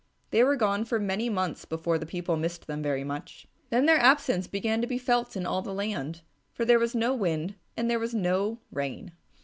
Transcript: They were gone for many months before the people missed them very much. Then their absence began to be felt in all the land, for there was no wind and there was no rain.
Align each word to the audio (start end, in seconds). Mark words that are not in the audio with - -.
They 0.31 0.43
were 0.43 0.55
gone 0.55 0.83
for 0.83 0.99
many 0.99 1.29
months 1.29 1.63
before 1.63 1.99
the 1.99 2.07
people 2.07 2.35
missed 2.35 2.65
them 2.65 2.81
very 2.81 3.03
much. 3.03 3.45
Then 3.69 3.85
their 3.85 3.99
absence 3.99 4.47
began 4.47 4.81
to 4.81 4.87
be 4.87 4.97
felt 4.97 5.37
in 5.37 5.45
all 5.45 5.61
the 5.61 5.75
land, 5.75 6.21
for 6.51 6.65
there 6.65 6.79
was 6.79 6.95
no 6.95 7.13
wind 7.13 7.53
and 7.77 7.87
there 7.87 7.99
was 7.99 8.15
no 8.15 8.57
rain. 8.71 9.11